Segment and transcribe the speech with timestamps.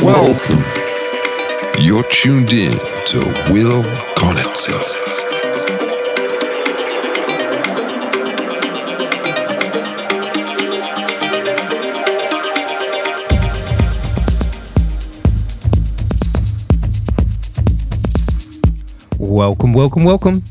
[0.00, 0.62] Welcome.
[1.76, 2.70] You're tuned in
[3.06, 3.18] to
[3.50, 3.82] Will
[4.14, 4.78] Konitzer.
[19.18, 20.42] Welcome, welcome, welcome.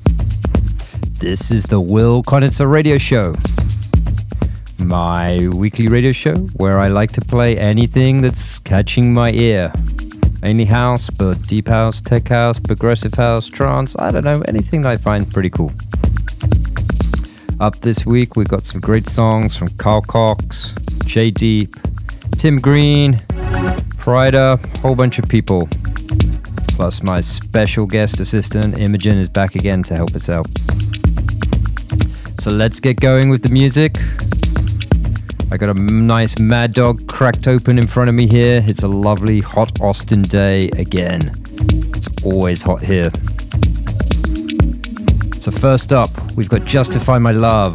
[1.20, 3.34] This is the Will Konitzer Radio Show,
[4.80, 9.72] my weekly radio show where I like to play anything that's catching my ear.
[10.42, 14.92] Mainly house, but deep house, tech house, progressive house, trance, I don't know, anything that
[14.92, 15.72] I find pretty cool.
[17.60, 20.74] Up this week, we've got some great songs from Carl Cox,
[21.06, 21.74] Jay Deep,
[22.38, 23.14] Tim Green,
[24.04, 25.68] Pryda, whole bunch of people.
[26.70, 30.48] Plus, my special guest assistant, Imogen, is back again to help us out.
[32.40, 33.98] So let's get going with the music.
[35.58, 38.64] I got a nice Mad Dog cracked open in front of me here.
[38.68, 41.32] It's a lovely hot Austin day again.
[41.96, 43.10] It's always hot here.
[45.34, 47.74] So, first up, we've got Justify My Love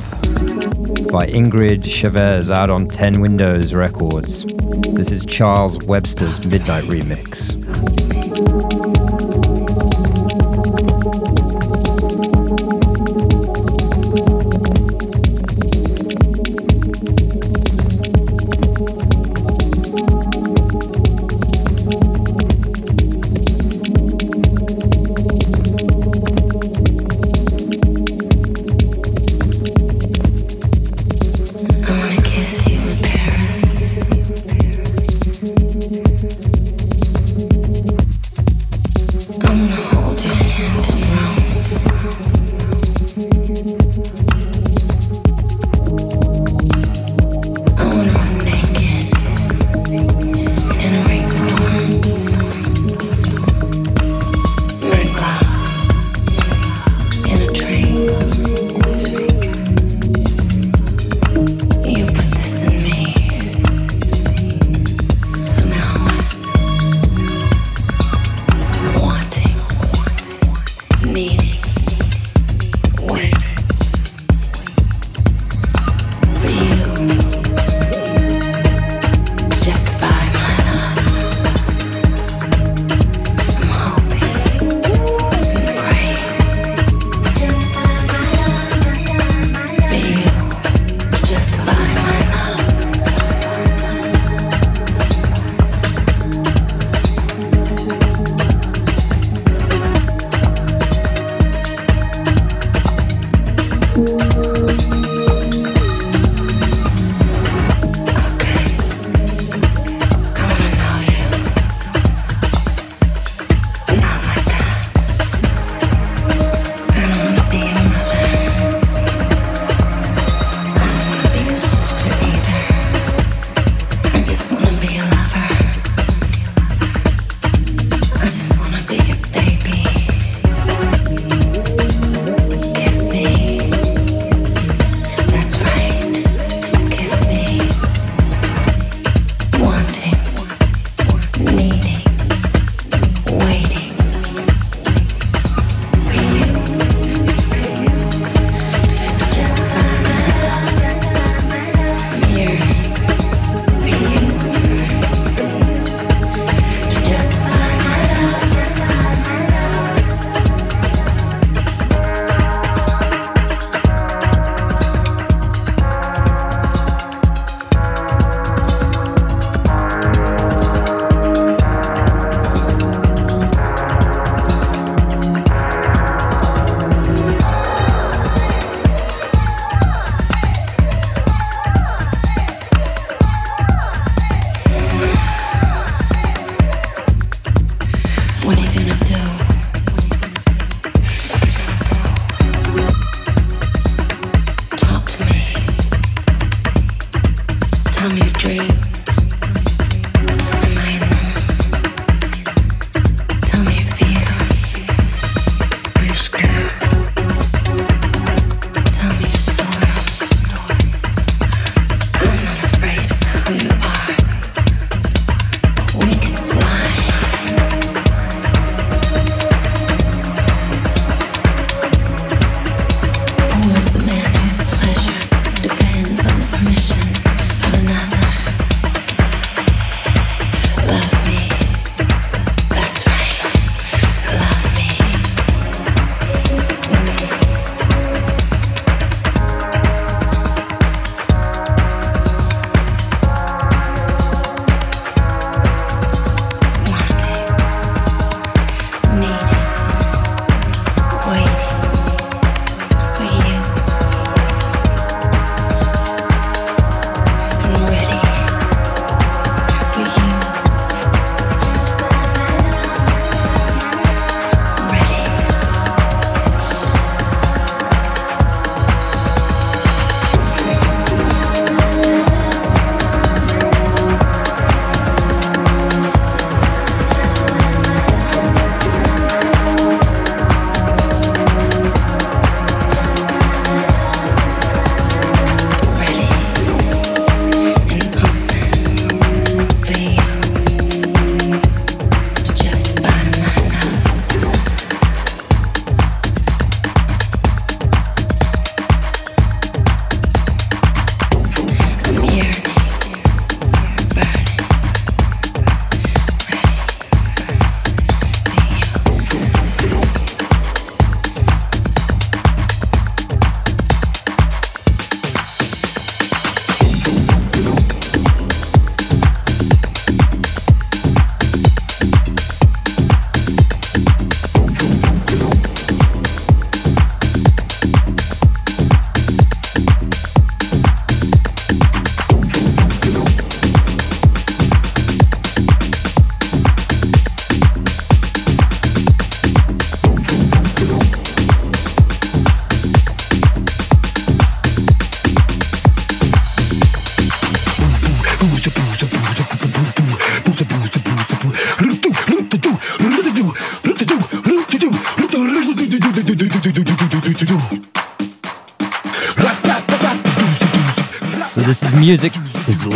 [1.10, 4.44] by Ingrid Chavez out on 10 Windows Records.
[4.94, 8.01] This is Charles Webster's Midnight Remix.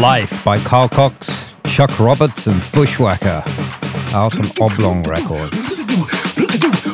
[0.07, 3.43] Life by Carl Cox, Chuck Roberts, and Bushwacka,
[4.15, 6.86] out on Oblong Records.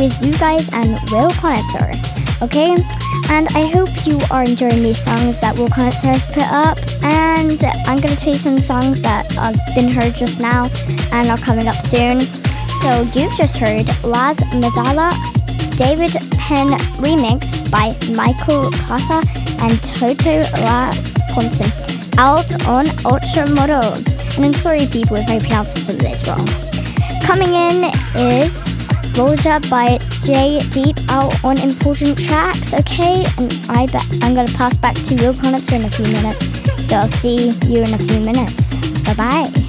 [0.00, 1.92] With you guys and Will Konitzer.
[2.40, 2.72] Okay?
[3.28, 6.78] And I hope you are enjoying these songs that Will Konitzer has put up.
[7.04, 10.70] And I'm going to tell you some songs that have been heard just now
[11.12, 12.22] and are coming up soon.
[12.80, 15.12] So you've just heard Laz Mazala,
[15.76, 19.20] David Penn remix by Michael Casa
[19.60, 20.88] and Toto La
[21.36, 21.68] Ponson
[22.16, 23.84] out on Ultra Model.
[24.36, 26.48] And I'm sorry people if I pronounce some of this wrong.
[27.20, 28.69] Coming in is
[29.20, 33.22] Volja by Jay Deep out on Important Tracks, okay?
[33.36, 36.46] And I bet I'm gonna pass back to your Konitzer in a few minutes.
[36.82, 38.78] So I'll see you in a few minutes.
[39.04, 39.59] Bye bye.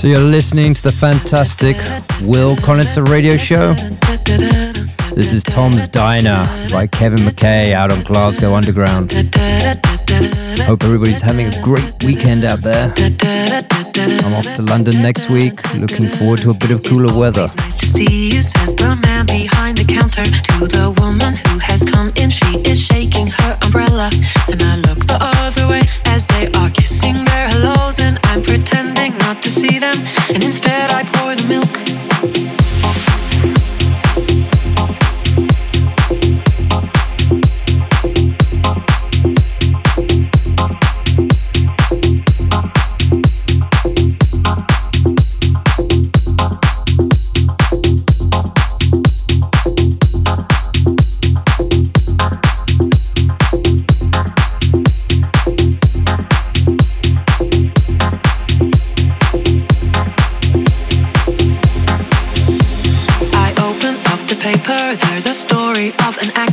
[0.00, 1.76] So you're listening to the fantastic
[2.22, 3.74] Will Konitzer radio show.
[5.14, 9.12] This is Tom's Diner by Kevin McKay out on Glasgow Underground.
[10.62, 12.94] Hope everybody's having a great weekend out there.
[14.24, 15.62] I'm off to London next week.
[15.74, 17.48] Looking forward to a bit of cooler weather.
[17.48, 17.56] To
[20.66, 22.30] the woman who has come in.
[22.30, 24.10] She is shaking her umbrella,
[24.48, 27.79] and I look the other way as they are kissing their hellos,
[29.50, 29.94] to see them,
[30.28, 31.79] and instead I pour the milk.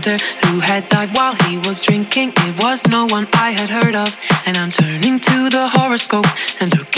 [0.08, 2.34] Actor who had died while he was drinking.
[2.36, 4.10] It was no one I had heard of.
[4.46, 6.26] And I'm turning to the horoscope
[6.62, 6.97] and looking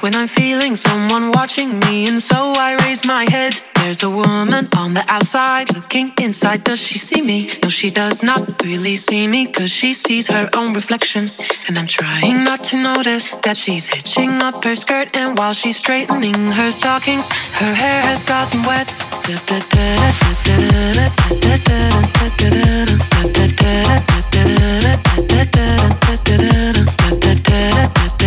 [0.00, 2.06] when I'm feeling someone watching me.
[2.08, 3.54] And so I raise my head.
[3.80, 6.64] There's a woman on the outside looking inside.
[6.64, 7.50] Does she see me?
[7.62, 11.28] No, she does not really see me because she sees her own reflection.
[11.66, 15.16] And I'm trying not to notice that she's hitching up her skirt.
[15.16, 17.28] And while she's straightening her stockings,
[17.60, 18.88] her hair has gotten wet.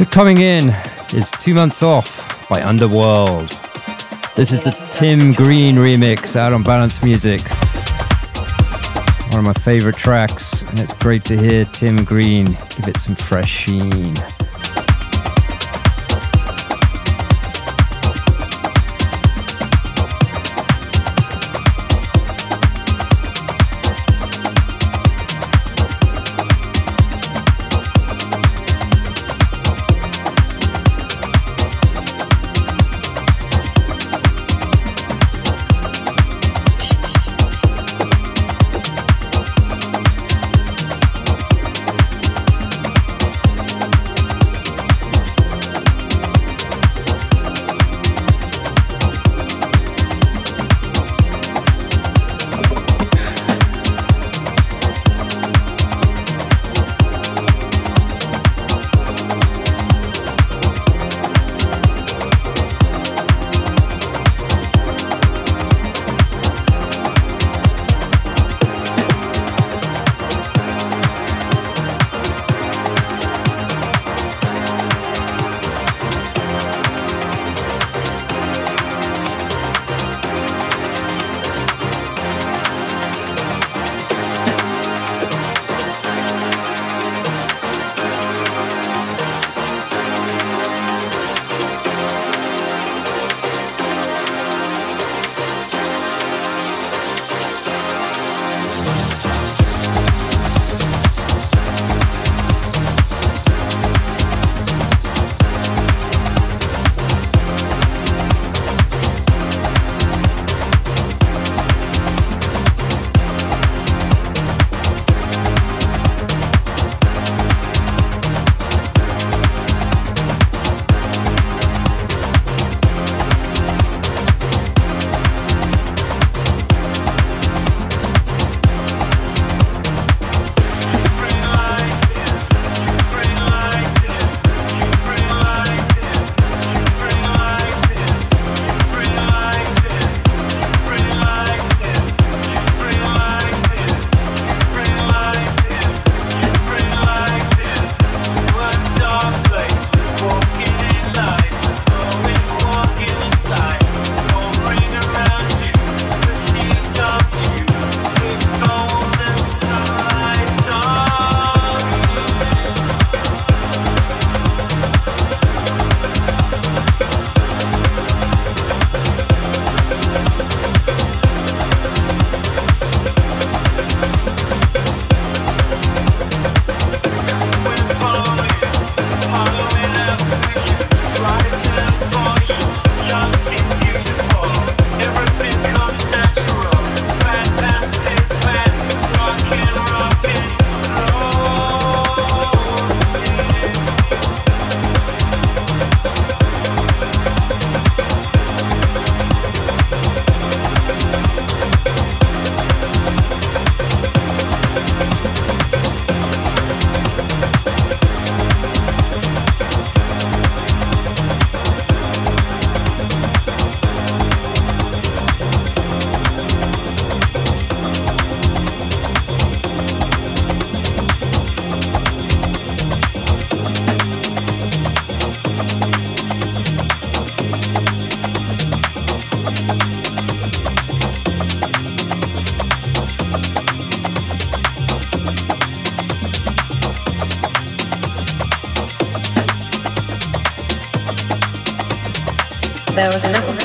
[0.00, 0.70] So coming in
[1.14, 3.50] is Two Months Off by Underworld.
[4.34, 7.42] This is the Tim Green remix out on Balance Music.
[9.30, 13.14] One of my favorite tracks, and it's great to hear Tim Green give it some
[13.14, 14.14] fresh sheen.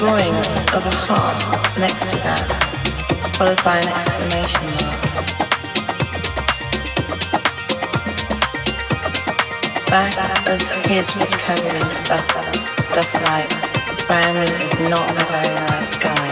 [0.05, 0.37] Drawing
[0.77, 1.41] of a heart
[1.79, 2.45] next to that,
[3.41, 5.01] followed by an exclamation mark.
[9.89, 10.13] Back
[10.45, 12.21] of his was covered in stuff,
[12.85, 13.49] stuff like
[14.05, 16.29] Brandon is not a very nice guy,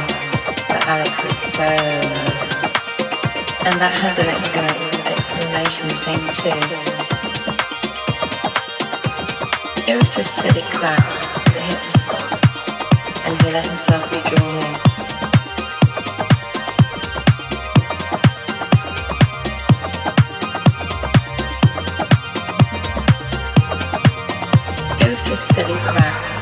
[0.69, 1.65] but Alex is so
[3.65, 6.61] And that had an exclamation thing too.
[9.91, 11.12] It was just silly crap
[24.99, 26.32] It was just silly crap.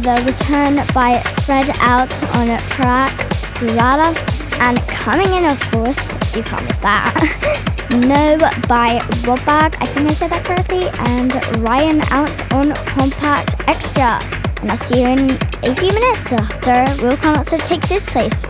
[0.00, 3.12] The return by Fred out on track
[3.60, 4.18] Rada
[4.60, 7.12] and coming in of course you can't miss that.
[7.92, 8.98] no by
[9.28, 14.18] Robag, I think I said that correctly, and Ryan out on Kompakt Extra.
[14.62, 15.30] And I'll see you in
[15.70, 18.49] a few minutes after Will Konitzer takes his place.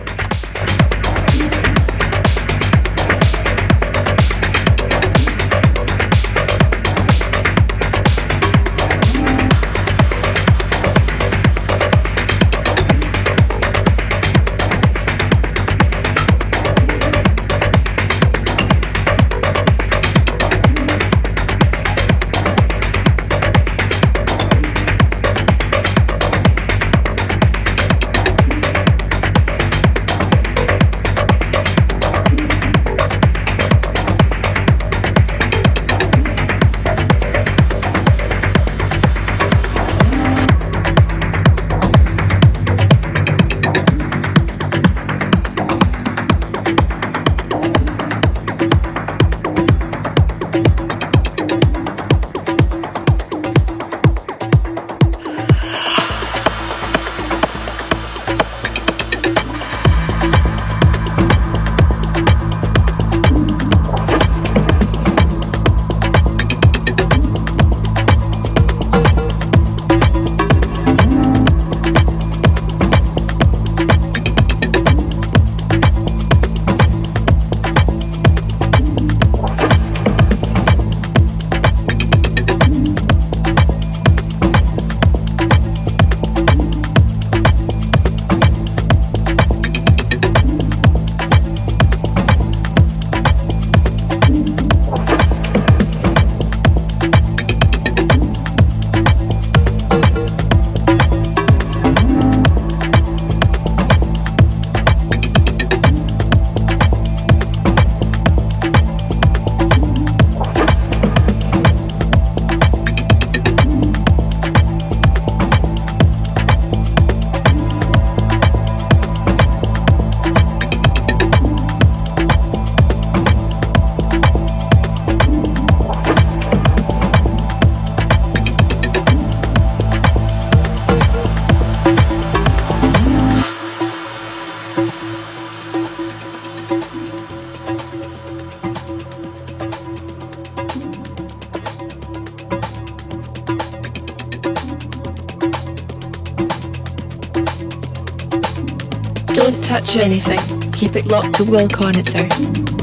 [149.91, 150.71] Touch anything.
[150.71, 152.80] Keep it locked to Will Konitzer.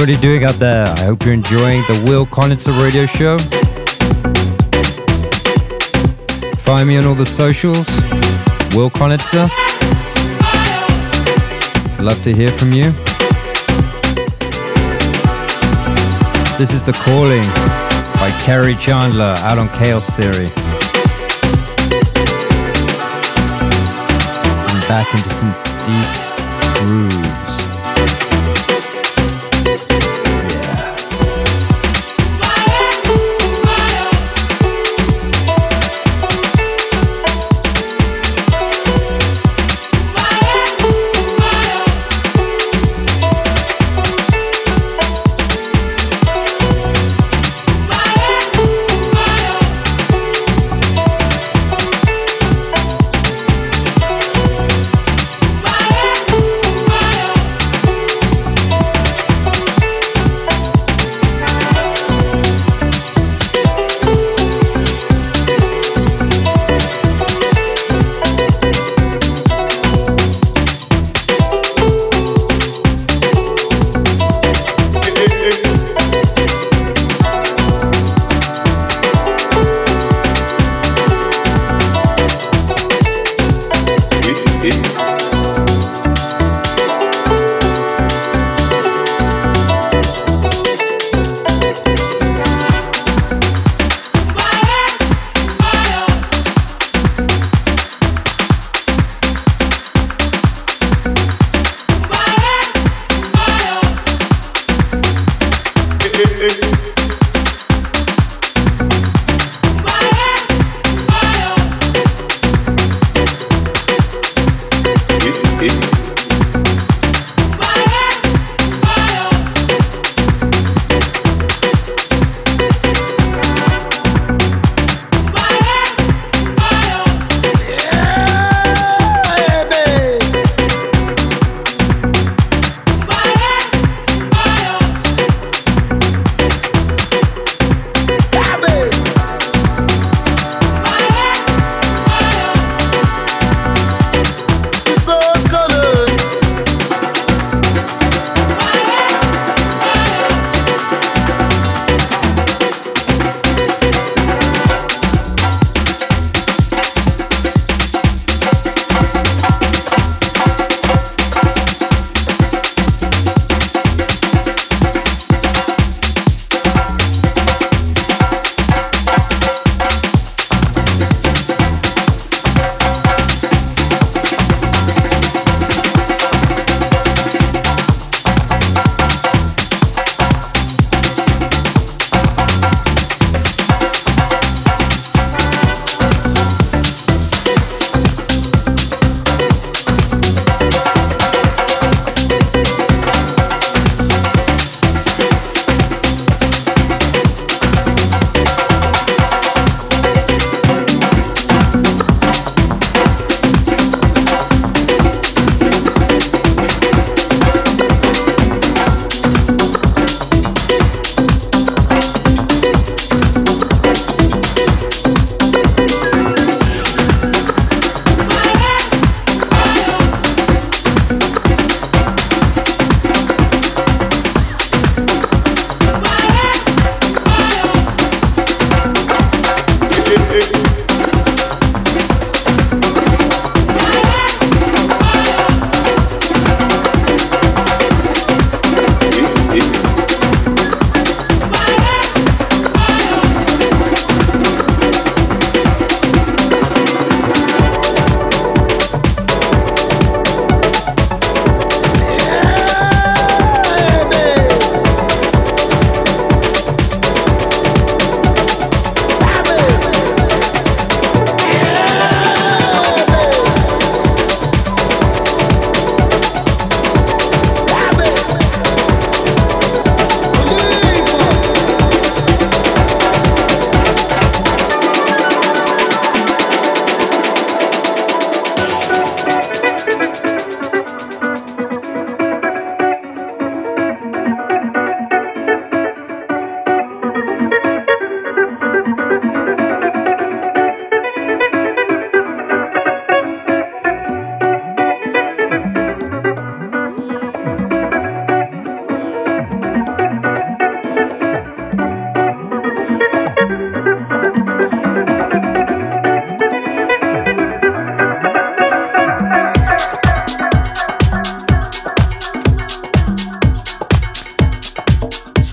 [0.00, 0.86] Everybody doing out there?
[0.86, 3.36] I hope you're enjoying the Will Konitzer radio show.
[6.56, 7.86] Find me on all the socials.
[8.74, 9.50] Will Konitzer.
[12.02, 12.84] Love to hear from you.
[16.56, 17.42] This is The Calling
[18.14, 20.48] by Kerri Chandler out on Kaoz Theory.
[24.70, 25.52] And back into some
[25.84, 27.49] deep grooves.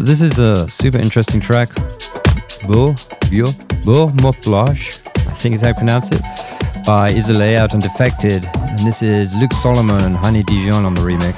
[0.08, 1.68] This is a super interesting track.
[2.66, 2.96] Beau,
[3.30, 3.52] Beau,
[3.84, 6.22] Beau Mouflage, I think is how you pronounce it,
[6.86, 8.46] by Isolee out and Defected.
[8.56, 11.36] And this is Luke Solomon and Honey Dijon on the remix.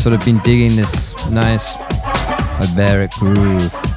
[0.00, 1.76] Sort of been digging this nice
[2.58, 3.93] Iberic groove.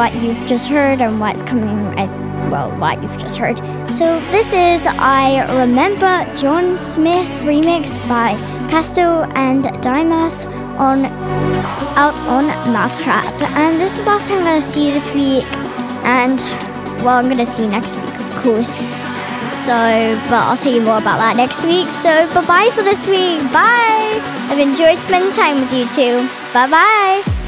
[0.00, 1.94] What you've just heard and what's coming.
[2.50, 3.58] Well, what you've just heard.
[3.92, 8.32] So this is I Remember John Summit remix by
[8.70, 10.46] Kaskade and Dimas
[10.80, 11.04] on
[12.00, 13.42] out on mau5trap.
[13.52, 15.44] And this is the last time I'm going to see you this week.
[16.02, 16.38] And
[17.04, 19.04] well, I'm going to see you next week, of course.
[19.66, 21.88] So, but I'll tell you more about that next week.
[21.88, 23.42] So, bye bye for this week.
[23.52, 24.16] Bye.
[24.48, 26.26] I've enjoyed spending time with you too.
[26.54, 27.39] Bye bye.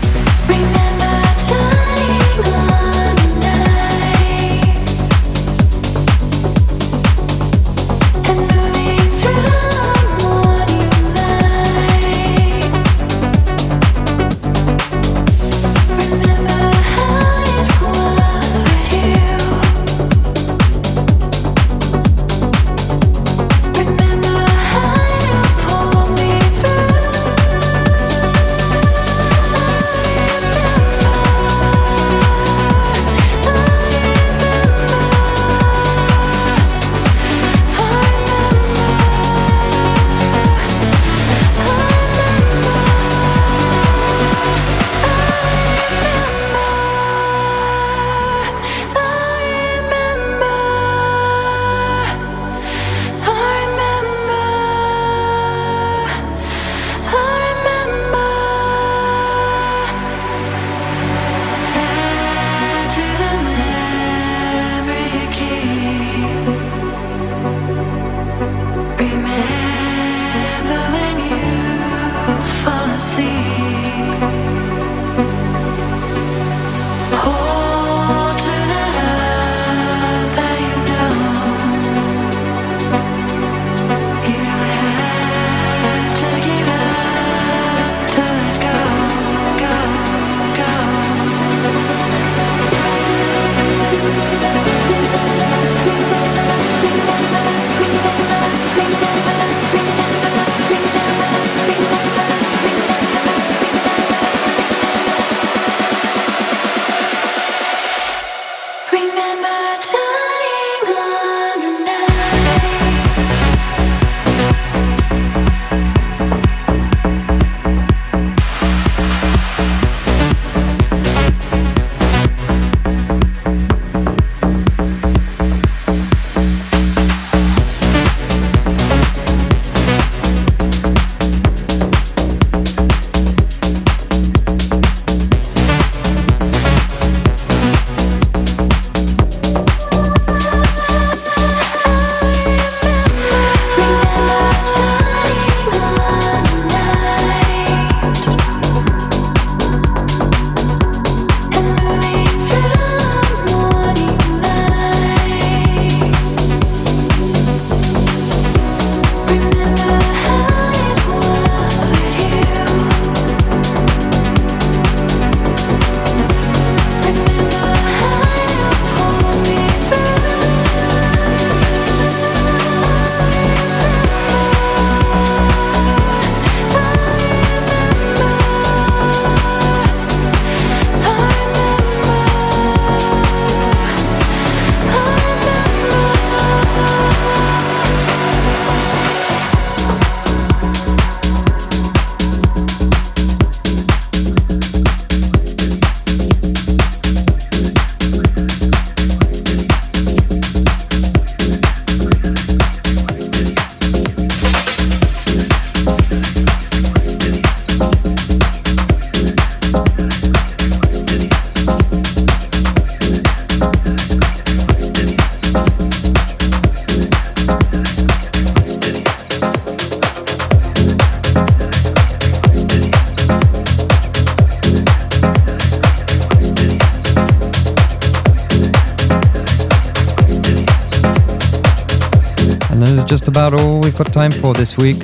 [233.13, 235.01] Just about all we've got time for this week.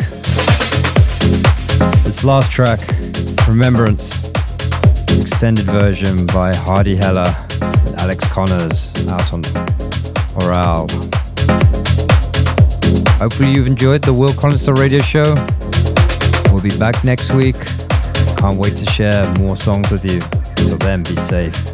[2.05, 2.81] This last track,
[3.47, 4.31] Remembrance,
[5.21, 9.43] extended version by Hardy Heller and Alex Connors out on
[10.41, 10.89] Ohral.
[13.19, 15.35] Hopefully you've enjoyed the Will Konitzer Radio Show.
[16.51, 17.57] We'll be back next week.
[18.39, 20.21] Can't wait to share more songs with you.
[20.57, 21.68] Till then, be safe.